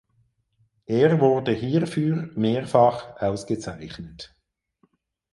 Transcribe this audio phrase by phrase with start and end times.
[0.87, 4.35] Er wurde hierfür mehrfach ausgezeichnet.